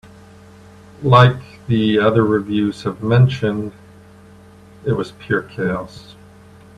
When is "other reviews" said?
1.99-2.81